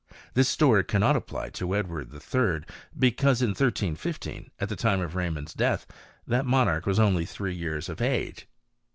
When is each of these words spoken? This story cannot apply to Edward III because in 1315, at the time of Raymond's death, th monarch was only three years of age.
This 0.33 0.49
story 0.49 0.83
cannot 0.83 1.15
apply 1.15 1.49
to 1.51 1.75
Edward 1.75 2.11
III 2.11 2.61
because 2.97 3.43
in 3.43 3.49
1315, 3.49 4.49
at 4.59 4.67
the 4.67 4.75
time 4.75 4.99
of 4.99 5.13
Raymond's 5.13 5.53
death, 5.53 5.85
th 6.27 6.43
monarch 6.43 6.87
was 6.87 6.97
only 6.99 7.23
three 7.27 7.53
years 7.53 7.87
of 7.87 8.01
age. 8.01 8.47